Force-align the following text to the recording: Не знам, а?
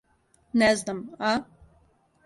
Не 0.61 0.71
знам, 0.81 0.99
а? 1.29 1.37